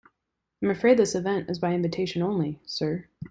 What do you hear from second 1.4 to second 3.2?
is by invitation only, sir.